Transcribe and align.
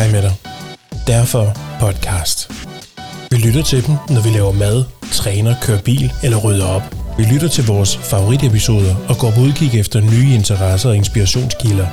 Hej 0.00 0.12
med 0.12 0.22
dig. 0.22 0.32
Derfor 1.06 1.56
podcast. 1.80 2.50
Vi 3.30 3.36
lytter 3.36 3.62
til 3.62 3.86
dem, 3.86 3.94
når 4.08 4.22
vi 4.22 4.28
laver 4.28 4.52
mad, 4.52 4.84
træner, 5.12 5.54
kører 5.62 5.82
bil 5.82 6.12
eller 6.22 6.38
rydder 6.38 6.66
op. 6.66 6.82
Vi 7.18 7.24
lytter 7.24 7.48
til 7.48 7.66
vores 7.66 7.96
favoritepisoder 7.96 8.94
og 9.08 9.16
går 9.18 9.30
på 9.30 9.40
udkig 9.40 9.80
efter 9.80 10.00
nye 10.00 10.34
interesser 10.34 10.88
og 10.88 10.96
inspirationskilder. 10.96 11.86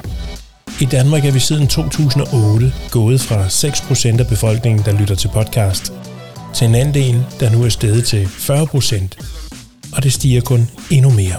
I 0.82 0.86
Danmark 0.86 1.26
er 1.26 1.32
vi 1.32 1.40
siden 1.40 1.68
2008 1.68 2.74
gået 2.92 3.22
fra 3.22 3.48
6% 3.48 4.20
af 4.20 4.28
befolkningen, 4.28 4.86
der 4.86 5.00
lytter 5.00 5.16
til 5.16 5.28
podcast, 5.34 5.94
til 6.56 6.68
en 6.68 6.76
andel, 6.76 7.26
der 7.40 7.50
nu 7.50 7.64
er 7.64 7.70
steget 7.70 8.06
til 8.06 8.26
40%, 8.26 9.04
og 9.96 10.04
det 10.04 10.14
stiger 10.14 10.42
kun 10.42 10.70
endnu 10.92 11.10
mere. 11.10 11.38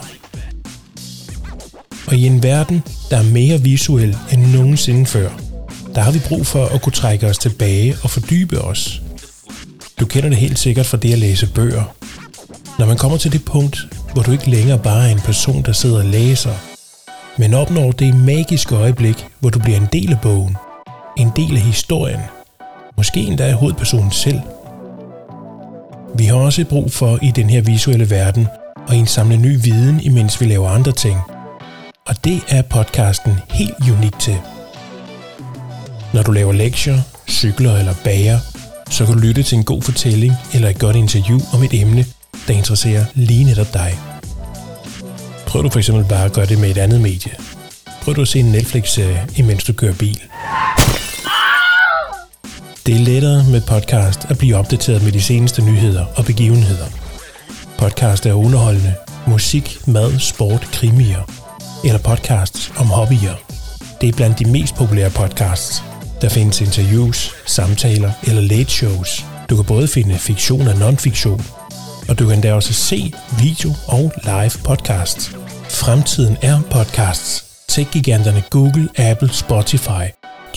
Og 2.07 2.14
i 2.16 2.27
en 2.27 2.43
verden, 2.43 2.82
der 3.11 3.16
er 3.16 3.30
mere 3.32 3.61
visuel 3.61 4.16
end 4.32 4.46
nogensinde 4.46 5.07
før, 5.07 5.48
der 5.98 6.05
har 6.05 6.12
vi 6.12 6.20
brug 6.29 6.47
for 6.47 6.65
at 6.65 6.83
kunne 6.83 6.93
trække 6.93 7.27
os 7.27 7.38
tilbage 7.38 7.97
og 8.02 8.11
fordybe 8.11 8.61
os. 8.61 9.02
Du 10.01 10.07
kender 10.07 10.29
det 10.29 10.38
helt 10.38 10.59
sikkert 10.59 10.87
fra 10.87 10.97
det 10.97 11.12
at 11.12 11.19
læse 11.19 11.47
bøger. 11.47 11.95
Når 12.79 12.87
man 12.87 12.97
kommer 12.97 13.19
til 13.19 13.33
det 13.33 13.45
punkt, 13.45 13.79
hvor 14.12 14.23
du 14.23 14.33
ikke 14.33 14.51
længere 14.51 14.79
bare 14.79 15.09
er 15.09 15.12
en 15.12 15.21
person, 15.21 15.62
der 15.62 15.73
sidder 15.73 15.98
og 15.98 16.05
læser, 16.05 16.55
men 17.38 17.55
opnår 17.55 17.93
det 17.93 18.15
magiske 18.15 18.74
øjeblik, 18.74 19.27
hvor 19.41 19.51
du 19.51 19.59
bliver 19.59 19.77
en 19.77 19.88
del 19.93 20.12
af 20.12 20.21
bogen, 20.21 20.57
en 21.16 21.30
del 21.37 21.57
af 21.57 21.62
historien, 21.62 22.21
måske 22.96 23.21
endda 23.21 23.45
af 23.45 23.55
hovedpersonen 23.55 24.12
selv. 24.12 24.41
Vi 26.15 26.24
har 26.24 26.35
også 26.35 26.65
brug 26.65 26.93
for 26.93 27.19
i 27.23 27.30
den 27.30 27.51
her 27.51 27.60
visuelle 27.60 28.10
verden 28.10 28.49
at 28.88 28.95
indsamle 28.95 29.37
ny 29.37 29.62
viden, 29.62 30.01
imens 30.01 30.41
vi 30.41 30.46
laver 30.46 30.69
andre 30.69 30.93
ting– 30.93 31.21
og 32.09 32.24
det 32.24 32.43
er 32.49 32.62
podcasten 32.62 33.33
helt 33.51 33.91
unik 33.99 34.19
til. 34.19 34.38
Når 36.15 36.23
du 36.23 36.33
laver 36.33 36.53
lektier, 36.53 37.01
cykler 37.29 37.77
eller 37.77 37.95
bager, 38.05 38.38
så 38.91 39.07
kan 39.07 39.15
du 39.15 39.21
lytte 39.21 39.43
til 39.43 39.59
en 39.59 39.65
god 39.65 39.82
fortælling 39.82 40.32
eller 40.55 40.69
et 40.69 40.79
godt 40.79 40.96
interview 40.96 41.41
om 41.52 41.63
et 41.63 41.74
emne, 41.74 42.05
der 42.46 42.55
interesserer 42.55 43.05
lige 43.15 43.45
netop 43.45 43.73
dig. 43.74 43.99
Prøv 45.47 45.63
du 45.63 45.69
for 45.71 45.79
eksempel 45.79 46.05
bare 46.05 46.24
at 46.24 46.32
gøre 46.32 46.47
det 46.47 46.59
med 46.59 46.71
et 46.71 46.79
andet 46.79 47.01
medie. 47.01 47.32
Prøv 48.02 48.15
du 48.16 48.21
at 48.21 48.29
se 48.29 48.38
en 48.38 48.52
Netflix-serie, 48.52 49.27
imens 49.37 49.65
du 49.65 49.73
kører 49.73 49.95
bil. 49.95 50.21
Det 52.87 52.95
er 52.95 53.01
lettere 53.01 53.45
med 53.51 53.60
podcast 53.60 54.27
at 54.29 54.38
blive 54.38 54.57
opdateret 54.57 55.02
med 55.04 55.13
de 55.13 55.23
seneste 55.23 55.63
nyheder 55.63 56.04
og 56.16 56.25
begivenheder. 56.25 56.87
Podcast 57.79 58.27
er 58.27 58.32
underholdende, 58.32 58.95
musik, 59.27 59.79
mad, 59.87 60.19
sport, 60.19 60.69
krimier– 60.73 61.23
eller 61.85 61.99
podcasts 61.99 62.73
om 62.77 62.87
hobbyer. 62.87 63.35
Det 64.00 64.09
er 64.09 64.12
blandt 64.12 64.38
de 64.38 64.50
mest 64.50 64.75
populære 64.75 65.10
podcasts. 65.10 65.82
Der 66.21 66.28
findes 66.28 66.61
interviews, 66.61 67.34
samtaler 67.47 68.12
eller 68.27 68.41
late 68.41 68.71
shows. 68.71 69.25
Du 69.50 69.56
kan 69.56 69.65
både 69.65 69.88
finde 69.88 70.19
fiktion 70.19 70.69
og 70.69 70.75
non-fiktion, 70.75 71.43
og 72.09 72.19
du 72.19 72.28
kan 72.28 72.41
da 72.41 72.55
også 72.55 72.72
se 72.72 73.12
video 73.41 73.75
og 73.87 74.12
live 74.25 74.50
podcasts. 74.65 75.31
Fremtiden 75.69 76.37
er 76.43 76.60
podcasts. 76.71 77.44
Tech-giganterne 77.69 78.43
Google, 78.50 78.88
Apple, 78.99 79.33
Spotify, 79.33 80.05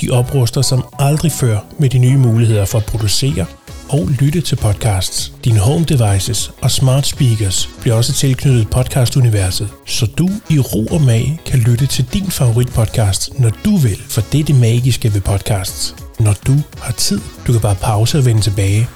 de 0.01 0.09
opruster 0.09 0.61
som 0.61 0.83
aldrig 0.99 1.31
før 1.31 1.59
med 1.79 1.89
de 1.89 1.97
nye 1.97 2.17
muligheder 2.17 2.65
for 2.65 2.77
at 2.77 2.85
producere 2.85 3.45
og 3.91 4.07
lytte 4.07 4.41
til 4.41 4.55
podcasts. 4.55 5.33
Dine 5.45 5.59
home 5.59 5.85
devices 5.85 6.51
og 6.61 6.71
smart 6.71 7.07
speakers 7.07 7.69
bliver 7.81 7.95
også 7.95 8.13
tilknyttet 8.13 8.69
podcastuniverset, 8.69 9.69
så 9.85 10.05
du 10.05 10.29
i 10.49 10.59
ro 10.59 10.85
og 10.85 11.01
mag 11.01 11.39
kan 11.45 11.59
lytte 11.59 11.85
til 11.85 12.05
din 12.13 12.31
favoritpodcast, 12.31 13.39
når 13.39 13.49
du 13.65 13.75
vil, 13.75 13.97
for 14.09 14.21
det 14.31 14.39
er 14.39 14.43
det 14.43 14.55
magiske 14.55 15.13
ved 15.13 15.21
podcasts. 15.21 15.95
Når 16.19 16.35
du 16.47 16.55
har 16.81 16.93
tid, 16.93 17.19
du 17.47 17.51
kan 17.51 17.61
bare 17.61 17.75
pause 17.75 18.17
og 18.17 18.25
vende 18.25 18.41
tilbage, 18.41 18.89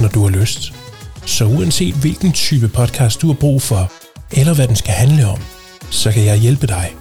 når 0.00 0.08
du 0.08 0.22
har 0.22 0.30
lyst. 0.40 0.72
Så 1.26 1.44
uanset 1.44 1.94
hvilken 1.94 2.32
type 2.32 2.68
podcast 2.68 3.22
du 3.22 3.26
har 3.26 3.34
brug 3.34 3.62
for, 3.62 3.92
eller 4.32 4.54
hvad 4.54 4.68
den 4.68 4.76
skal 4.76 4.94
handle 4.94 5.26
om, 5.26 5.38
så 5.90 6.12
kan 6.12 6.24
jeg 6.24 6.38
hjælpe 6.38 6.66
dig. 6.66 6.94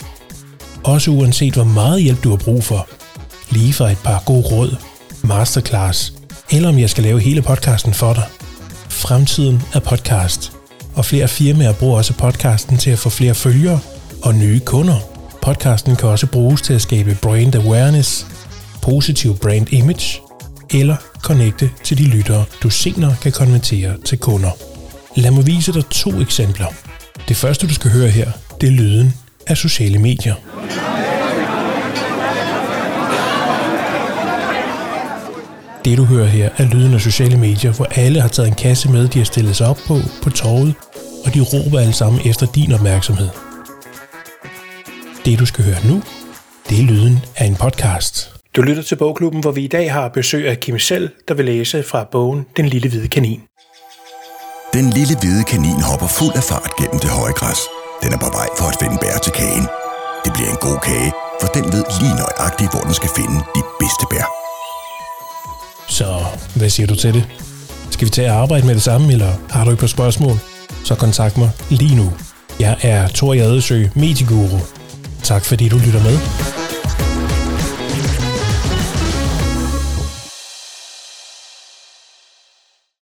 Også 0.84 1.12
uanset 1.12 1.54
hvor 1.54 1.64
meget 1.64 2.04
hjælp 2.04 2.24
du 2.24 2.30
har 2.30 2.38
brug 2.38 2.64
for. 2.64 2.88
Lige 3.50 3.74
fra 3.74 3.92
et 3.92 3.98
par 4.04 4.24
gode 4.26 4.42
råd 4.42 4.97
masterclass, 5.28 6.14
eller 6.52 6.70
om 6.70 6.80
jeg 6.80 6.90
skal 6.90 7.04
lave 7.04 7.20
hele 7.20 7.42
podcasten 7.42 7.94
for 7.94 8.14
dig. 8.14 8.24
Fremtiden 8.90 9.62
er 9.74 9.80
podcast, 9.80 10.52
og 10.96 11.06
flere 11.06 11.28
firmaer 11.28 11.74
bruger 11.74 11.98
også 11.98 12.14
podcasten 12.14 12.78
til 12.78 12.92
at 12.92 13.00
få 13.00 13.10
flere 13.10 13.36
følgere 13.36 13.80
og 14.24 14.36
nye 14.36 14.60
kunder. 14.60 15.00
Podcasten 15.42 15.96
kan 15.96 16.10
også 16.10 16.28
bruges 16.28 16.62
til 16.62 16.74
at 16.74 16.82
skabe 16.82 17.18
brand 17.22 17.56
awareness, 17.56 18.28
positiv 18.82 19.38
brand 19.38 19.74
image, 19.74 20.20
eller 20.70 20.96
connecte 21.22 21.70
til 21.84 21.98
de 21.98 22.04
lyttere, 22.04 22.46
du 22.64 22.70
senere 22.70 23.16
kan 23.22 23.32
konvertere 23.32 23.98
til 24.06 24.18
kunder. 24.18 24.52
Lad 25.16 25.32
mig 25.32 25.48
vise 25.48 25.74
dig 25.74 25.86
to 25.86 26.22
eksempler. 26.22 26.68
Det 27.28 27.38
første, 27.38 27.68
du 27.68 27.74
skal 27.74 27.92
høre 27.92 28.10
her, 28.10 28.32
det 28.62 28.68
er 28.68 28.72
lyden 28.72 29.14
af 29.48 29.58
sociale 29.58 30.00
medier. 30.00 30.36
Det 35.88 35.98
du 35.98 36.04
hører 36.04 36.26
her 36.26 36.50
er 36.58 36.66
lyden 36.66 36.94
af 36.94 37.02
sociale 37.02 37.38
medier, 37.38 37.72
hvor 37.74 37.86
alle 37.86 38.22
har 38.22 38.28
taget 38.28 38.48
en 38.48 38.56
kasse 38.56 38.90
med, 38.90 39.08
de 39.08 39.18
har 39.18 39.26
stillet 39.26 39.56
sig 39.56 39.68
op 39.68 39.80
på, 39.88 39.98
på 40.24 40.30
torvet, 40.30 40.74
og 41.26 41.34
de 41.34 41.42
råber 41.42 41.80
alle 41.80 41.94
sammen 41.94 42.22
efter 42.26 42.46
din 42.56 42.72
opmærksomhed. 42.72 43.30
Det 45.26 45.40
du 45.40 45.46
skal 45.46 45.64
høre 45.64 45.82
nu, 45.90 46.04
det 46.70 46.80
er 46.80 46.84
lyden 46.84 47.18
af 47.38 47.46
en 47.46 47.56
podcast. 47.56 48.34
Du 48.56 48.62
lytter 48.62 48.84
til 48.84 48.96
Bogklubben, 48.96 49.42
hvor 49.42 49.52
vi 49.52 49.64
i 49.64 49.68
dag 49.68 49.92
har 49.94 50.08
besøg 50.08 50.50
af 50.50 50.60
Kim 50.60 50.80
Selv, 50.80 51.10
der 51.28 51.34
vil 51.34 51.46
læse 51.46 51.84
fra 51.84 52.04
bogen 52.12 52.46
Den 52.58 52.66
lille 52.66 52.90
hvide 52.90 53.08
kanin. 53.08 53.42
Den 54.74 54.90
lille 54.90 55.16
hvide 55.22 55.44
kanin 55.44 55.82
hopper 55.90 56.08
fuld 56.08 56.36
af 56.36 56.44
fart 56.44 56.72
gennem 56.80 57.00
det 57.00 57.10
høje 57.10 57.34
græs. 57.34 57.60
Den 58.04 58.14
er 58.14 58.18
på 58.18 58.30
vej 58.38 58.48
for 58.58 58.66
at 58.72 58.78
finde 58.82 58.98
bær 59.02 59.18
til 59.24 59.34
kagen. 59.34 59.68
Det 60.26 60.32
bliver 60.36 60.50
en 60.50 60.62
god 60.68 60.80
kage, 60.90 61.12
for 61.42 61.48
den 61.48 61.66
ved 61.74 61.84
lige 62.00 62.16
nøjagtigt, 62.22 62.72
hvor 62.72 62.84
den 62.88 62.94
skal 62.94 63.10
finde 63.18 63.38
de 63.56 63.62
bedste 63.80 64.06
bær. 64.12 64.47
Så 65.90 66.26
hvad 66.56 66.70
siger 66.70 66.88
du 66.88 66.96
til 66.96 67.14
det? 67.14 67.28
Skal 67.92 68.06
vi 68.06 68.10
tage 68.10 68.30
arbejde 68.32 68.66
med 68.66 68.76
det 68.76 68.84
samme, 68.84 69.12
eller 69.12 69.34
har 69.50 69.66
du 69.66 69.72
et 69.72 69.78
par 69.78 69.88
spørgsmål? 69.88 70.40
Så 70.86 70.96
kontakt 70.96 71.38
mig 71.38 71.52
lige 71.70 71.96
nu. 71.96 72.14
Jeg 72.60 72.78
er 72.82 73.08
Tor 73.08 73.34
Jadesø, 73.34 73.86
Medieguru. 73.96 74.60
Tak 75.24 75.46
fordi 75.46 75.70
du 75.70 75.78
lytter 75.78 76.04
med. 76.04 76.18